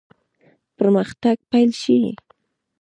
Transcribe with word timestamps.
پرمختګ 0.77 1.37
پیل 1.51 1.69
شي. 1.81 1.97